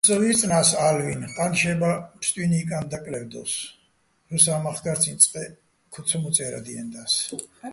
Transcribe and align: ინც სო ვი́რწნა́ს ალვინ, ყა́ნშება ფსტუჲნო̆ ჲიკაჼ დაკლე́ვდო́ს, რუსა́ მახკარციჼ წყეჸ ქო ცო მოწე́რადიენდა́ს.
ინც 0.03 0.07
სო 0.09 0.15
ვი́რწნა́ს 0.21 0.69
ალვინ, 0.87 1.21
ყა́ნშება 1.35 1.91
ფსტუჲნო̆ 2.19 2.51
ჲიკაჼ 2.59 2.77
დაკლე́ვდო́ს, 2.91 3.53
რუსა́ 4.29 4.57
მახკარციჼ 4.65 5.11
წყეჸ 5.21 5.51
ქო 5.93 5.99
ცო 6.07 6.17
მოწე́რადიენდა́ს. 6.21 7.13